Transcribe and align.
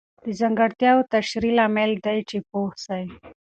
د 0.23 0.27
ځانګړتیاوو 0.39 1.09
تشریح 1.13 1.53
لامل 1.57 1.91
دی 2.05 2.19
چې 2.29 2.37
پوه 2.49 2.71
سئ. 2.85 3.03